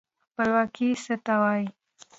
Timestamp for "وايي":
1.41-1.67